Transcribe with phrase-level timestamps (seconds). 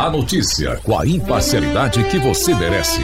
[0.00, 3.02] A notícia com a imparcialidade que você merece.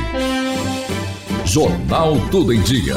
[1.45, 2.95] Jornal Tudo em Dia.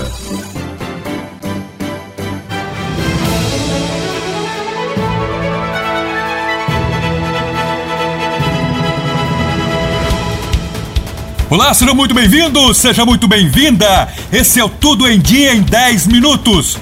[11.50, 14.08] Olá, seja muito bem-vindo, seja muito bem-vinda.
[14.32, 16.78] Esse é o Tudo em Dia em 10 minutos.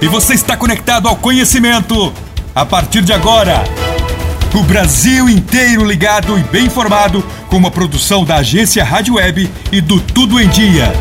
[0.00, 2.10] E você está conectado ao conhecimento
[2.54, 3.62] a partir de agora.
[4.52, 9.80] O Brasil inteiro ligado e bem informado com uma produção da agência Rádio Web e
[9.80, 10.92] do Tudo em Dia.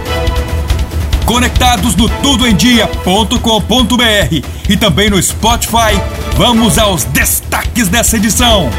[1.25, 5.99] Conectados no tudoemdia.com.br e também no Spotify,
[6.37, 8.69] vamos aos destaques dessa edição.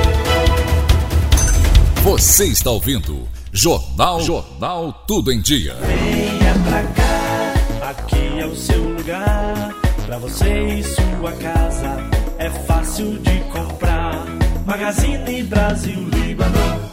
[2.04, 5.76] Você está ouvindo Jornal Jornal Tudo em Dia.
[5.80, 7.54] Venha pra cá,
[7.90, 9.74] aqui é o seu lugar.
[10.06, 11.98] Pra você e sua casa
[12.38, 13.49] é fácil de.
[14.66, 16.90] Magazine Brasil Líbano.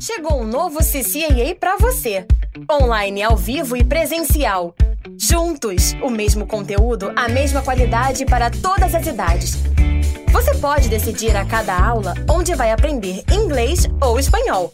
[0.00, 2.26] Chegou um novo CCAA para você.
[2.70, 4.74] Online, ao vivo e presencial.
[5.18, 9.58] Juntos, o mesmo conteúdo, a mesma qualidade para todas as idades.
[10.32, 14.72] Você pode decidir a cada aula onde vai aprender inglês ou espanhol.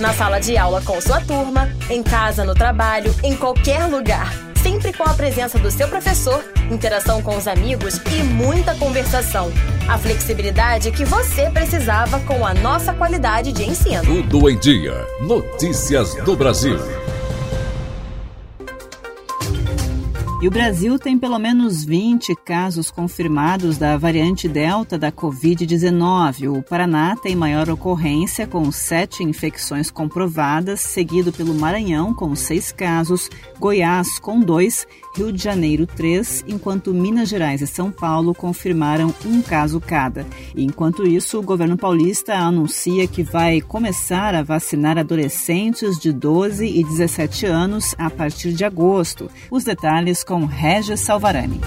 [0.00, 4.92] Na sala de aula com sua turma, em casa, no trabalho, em qualquer lugar sempre
[4.92, 9.50] com a presença do seu professor, interação com os amigos e muita conversação.
[9.88, 14.04] A flexibilidade que você precisava com a nossa qualidade de ensino.
[14.04, 15.06] Tudo em Dia.
[15.20, 16.78] Notícias do Brasil.
[20.42, 26.50] E o Brasil tem pelo menos 20 casos confirmados da variante Delta da Covid-19.
[26.50, 33.28] O Paraná tem maior ocorrência, com sete infecções comprovadas, seguido pelo Maranhão, com seis casos,
[33.58, 39.42] Goiás, com dois, Rio de Janeiro, três, enquanto Minas Gerais e São Paulo confirmaram um
[39.42, 40.26] caso cada.
[40.56, 46.82] Enquanto isso, o governo paulista anuncia que vai começar a vacinar adolescentes de 12 e
[46.82, 49.28] 17 anos a partir de agosto.
[49.50, 51.60] Os detalhes com Regis Salvarani.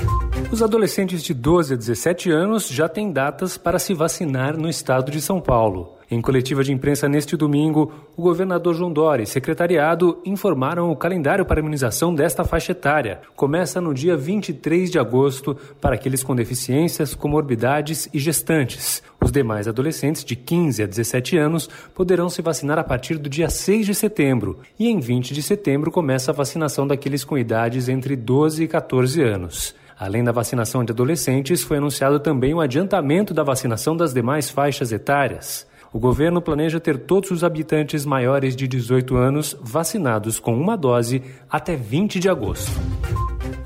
[0.49, 5.11] Os adolescentes de 12 a 17 anos já têm datas para se vacinar no estado
[5.11, 5.97] de São Paulo.
[6.09, 11.45] Em coletiva de imprensa neste domingo, o governador João Dória e secretariado informaram o calendário
[11.45, 13.21] para imunização desta faixa etária.
[13.35, 19.01] Começa no dia 23 de agosto para aqueles com deficiências, comorbidades e gestantes.
[19.21, 23.49] Os demais adolescentes de 15 a 17 anos poderão se vacinar a partir do dia
[23.49, 24.59] 6 de setembro.
[24.77, 29.21] E em 20 de setembro começa a vacinação daqueles com idades entre 12 e 14
[29.21, 29.73] anos.
[29.97, 34.91] Além da vacinação de adolescentes, foi anunciado também o adiantamento da vacinação das demais faixas
[34.91, 35.65] etárias.
[35.93, 41.21] O governo planeja ter todos os habitantes maiores de 18 anos vacinados com uma dose
[41.47, 42.71] até 20 de agosto.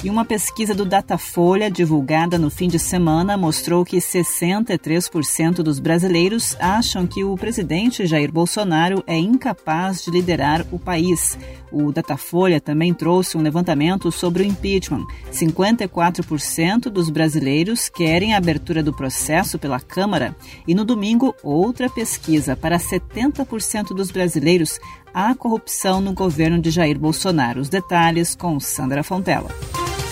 [0.03, 6.55] E uma pesquisa do Datafolha, divulgada no fim de semana, mostrou que 63% dos brasileiros
[6.59, 11.37] acham que o presidente Jair Bolsonaro é incapaz de liderar o país.
[11.71, 15.03] O Datafolha também trouxe um levantamento sobre o impeachment.
[15.31, 20.35] 54% dos brasileiros querem a abertura do processo pela Câmara.
[20.67, 24.79] E no domingo, outra pesquisa para 70% dos brasileiros
[25.11, 27.59] há corrupção no governo de Jair Bolsonaro.
[27.59, 29.49] Os detalhes com Sandra Fontela.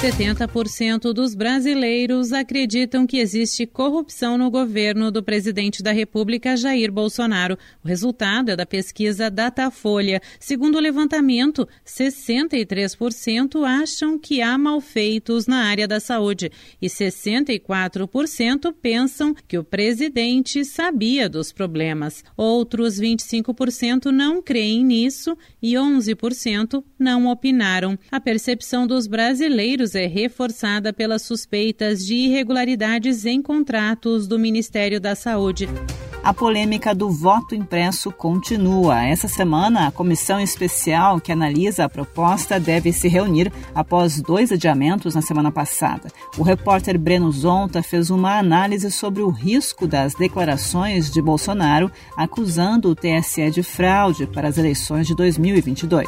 [0.06, 7.58] 70% dos brasileiros acreditam que existe corrupção no governo do presidente da República, Jair Bolsonaro.
[7.84, 10.22] O resultado é da pesquisa Datafolha.
[10.40, 19.34] Segundo o levantamento, 63% acham que há malfeitos na área da saúde e 64% pensam
[19.48, 22.24] que o presidente sabia dos problemas.
[22.38, 27.98] Outros 25% não creem nisso e 11% não opinaram.
[28.12, 35.16] A percepção dos brasileiros é reforçada pelas suspeitas de irregularidades em contratos do Ministério da
[35.16, 35.70] Saúde.
[36.26, 39.06] A polêmica do voto impresso continua.
[39.06, 45.14] Essa semana, a comissão especial que analisa a proposta deve se reunir após dois adiamentos
[45.14, 46.10] na semana passada.
[46.36, 52.90] O repórter Breno Zonta fez uma análise sobre o risco das declarações de Bolsonaro acusando
[52.90, 56.08] o TSE de fraude para as eleições de 2022.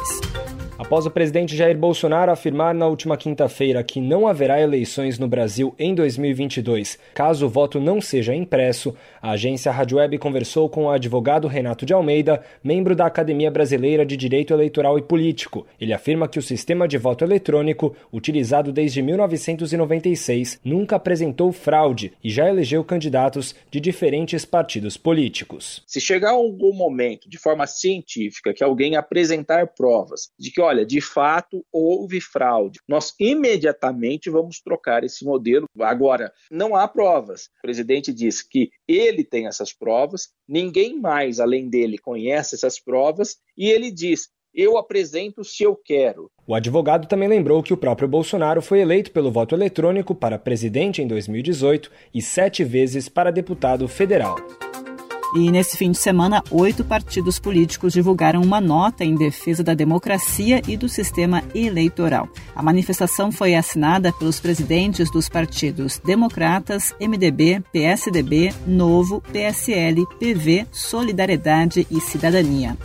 [0.78, 5.74] Após o presidente Jair Bolsonaro afirmar na última quinta-feira que não haverá eleições no Brasil
[5.76, 10.90] em 2022, caso o voto não seja impresso, a agência Rádio Web conversou com o
[10.90, 15.66] advogado Renato de Almeida, membro da Academia Brasileira de Direito Eleitoral e Político.
[15.80, 22.30] Ele afirma que o sistema de voto eletrônico, utilizado desde 1996, nunca apresentou fraude e
[22.30, 25.82] já elegeu candidatos de diferentes partidos políticos.
[25.88, 31.00] Se chegar algum momento, de forma científica, que alguém apresentar provas de que, olha, de
[31.00, 32.80] fato houve fraude.
[32.86, 35.66] Nós imediatamente vamos trocar esse modelo.
[35.80, 37.46] Agora, não há provas.
[37.58, 43.36] O presidente diz que ele tem essas provas, ninguém mais além dele conhece essas provas,
[43.56, 46.30] e ele diz: eu apresento se eu quero.
[46.46, 51.02] O advogado também lembrou que o próprio Bolsonaro foi eleito pelo voto eletrônico para presidente
[51.02, 54.36] em 2018 e sete vezes para deputado federal.
[55.34, 60.62] E nesse fim de semana, oito partidos políticos divulgaram uma nota em defesa da democracia
[60.66, 62.28] e do sistema eleitoral.
[62.56, 71.86] A manifestação foi assinada pelos presidentes dos partidos Democratas, MDB, PSDB, Novo, PSL, PV, Solidariedade
[71.90, 72.76] e Cidadania.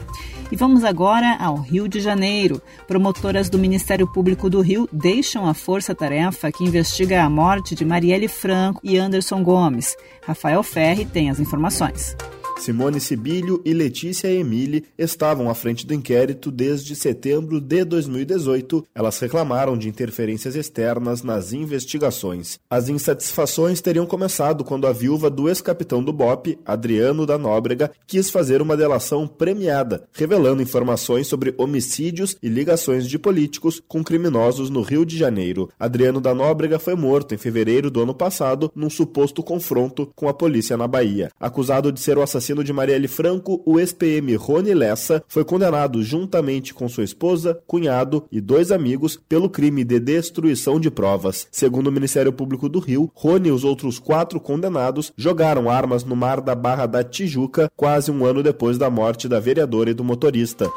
[0.51, 2.61] E vamos agora ao Rio de Janeiro.
[2.85, 8.27] Promotoras do Ministério Público do Rio deixam a força-tarefa que investiga a morte de Marielle
[8.27, 9.95] Franco e Anderson Gomes.
[10.21, 12.15] Rafael Ferri tem as informações.
[12.57, 18.85] Simone Sibilho e Letícia Emile estavam à frente do inquérito desde setembro de 2018.
[18.95, 22.59] Elas reclamaram de interferências externas nas investigações.
[22.69, 28.29] As insatisfações teriam começado quando a viúva do ex-capitão do BOP, Adriano da Nóbrega, quis
[28.29, 34.81] fazer uma delação premiada, revelando informações sobre homicídios e ligações de políticos com criminosos no
[34.81, 35.69] Rio de Janeiro.
[35.77, 40.33] Adriano da Nóbrega foi morto em fevereiro do ano passado num suposto confronto com a
[40.33, 41.29] polícia na Bahia.
[41.39, 46.03] Acusado de ser o assassino assassino de Marielle Franco, o ex-PM Rony Lessa foi condenado
[46.03, 51.47] juntamente com sua esposa, cunhado e dois amigos pelo crime de destruição de provas.
[51.51, 56.15] Segundo o Ministério Público do Rio, Rony e os outros quatro condenados jogaram armas no
[56.15, 60.03] mar da Barra da Tijuca quase um ano depois da morte da vereadora e do
[60.03, 60.69] motorista.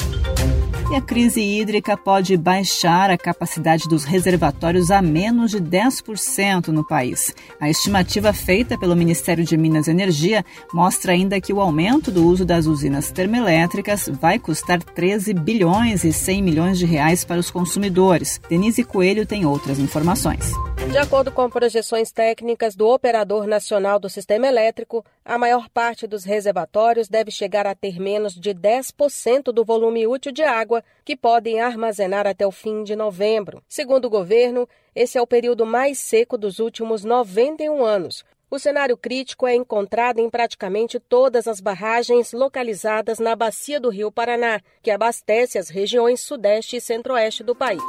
[0.88, 6.87] E a crise hídrica pode baixar a capacidade dos reservatórios a menos de 10% no
[6.87, 7.35] país.
[7.61, 12.25] A estimativa feita pelo Ministério de Minas e Energia mostra ainda que o aumento do
[12.25, 17.50] uso das usinas termoelétricas vai custar 13 bilhões e 100 milhões de reais para os
[17.50, 18.41] consumidores.
[18.49, 20.53] Denise Coelho tem outras informações.
[20.84, 26.25] De acordo com projeções técnicas do Operador Nacional do Sistema Elétrico, a maior parte dos
[26.25, 31.61] reservatórios deve chegar a ter menos de 10% do volume útil de água que podem
[31.61, 33.62] armazenar até o fim de novembro.
[33.69, 38.25] Segundo o governo, esse é o período mais seco dos últimos 91 anos.
[38.49, 44.12] O cenário crítico é encontrado em praticamente todas as barragens localizadas na bacia do Rio
[44.12, 47.82] Paraná, que abastece as regiões sudeste e centro-oeste do país.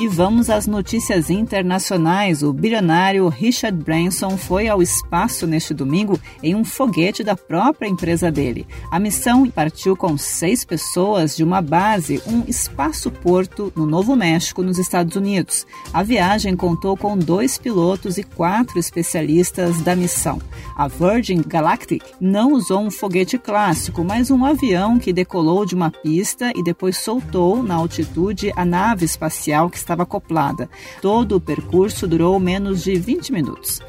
[0.00, 2.44] E vamos às notícias internacionais.
[2.44, 8.30] O bilionário Richard Branson foi ao espaço neste domingo em um foguete da própria empresa
[8.30, 8.64] dele.
[8.92, 14.78] A missão partiu com seis pessoas de uma base, um espaço-porto no Novo México, nos
[14.78, 15.66] Estados Unidos.
[15.92, 20.40] A viagem contou com dois pilotos e quatro especialistas da missão.
[20.76, 25.90] A Virgin Galactic não usou um foguete clássico, mas um avião que decolou de uma
[25.90, 30.68] pista e depois soltou na altitude a nave espacial que estava acoplada.
[31.00, 33.80] Todo o percurso durou menos de 20 minutos.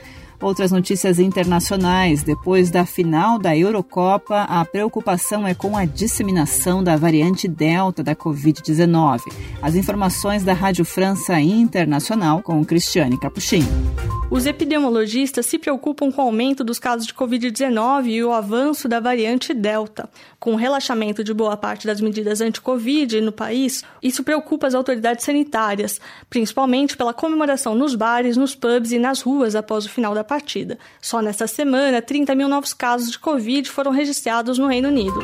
[0.42, 2.24] Outras notícias internacionais.
[2.24, 8.16] Depois da final da Eurocopa, a preocupação é com a disseminação da variante Delta da
[8.16, 9.20] Covid-19.
[9.62, 13.68] As informações da Rádio França Internacional com Cristiane Capuchinho.
[14.32, 19.00] Os epidemiologistas se preocupam com o aumento dos casos de Covid-19 e o avanço da
[19.00, 20.08] variante Delta.
[20.40, 25.26] Com o relaxamento de boa parte das medidas anti-Covid no país, isso preocupa as autoridades
[25.26, 26.00] sanitárias,
[26.30, 30.80] principalmente pela comemoração nos bares, nos pubs e nas ruas após o final da partida.
[31.02, 35.20] Só nesta semana, 30 mil novos casos de Covid foram registrados no Reino Unido.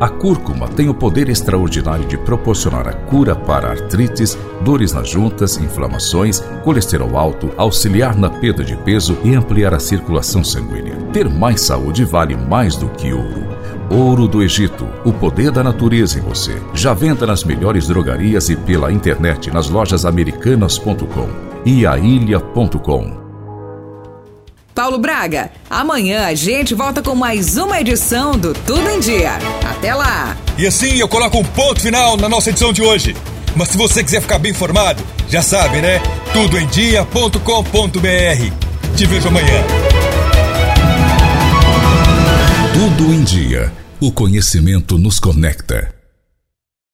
[0.00, 5.56] A cúrcuma tem o poder extraordinário de proporcionar a cura para artrites, dores nas juntas,
[5.56, 10.96] inflamações, colesterol alto, auxiliar na perda de peso e ampliar a circulação sanguínea.
[11.12, 13.46] Ter mais saúde vale mais do que ouro.
[13.90, 16.60] Ouro do Egito, o poder da natureza em você.
[16.74, 21.28] Já venda nas melhores drogarias e pela internet nas lojas americanas.com
[21.64, 23.23] e ailha.com.
[24.74, 29.38] Paulo Braga, amanhã a gente volta com mais uma edição do Tudo em Dia.
[29.70, 30.36] Até lá!
[30.58, 33.14] E assim eu coloco um ponto final na nossa edição de hoje.
[33.54, 36.02] Mas se você quiser ficar bem informado, já sabe, né?
[36.32, 38.96] tudoemdia.com.br.
[38.96, 39.62] Te vejo amanhã.
[42.72, 43.72] Tudo em Dia.
[44.00, 45.94] O conhecimento nos conecta.